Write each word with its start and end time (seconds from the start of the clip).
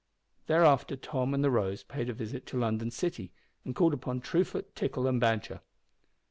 Thereafter 0.47 0.95
Tom 0.95 1.31
and 1.31 1.43
the 1.43 1.51
Rose 1.51 1.83
paid 1.83 2.09
a 2.09 2.13
visit 2.13 2.47
to 2.47 2.57
London 2.57 2.89
City 2.89 3.31
and 3.63 3.75
called 3.75 3.93
upon 3.93 4.19
Truefoot, 4.19 4.73
Tickle, 4.73 5.05
and 5.05 5.19
Badger. 5.21 5.61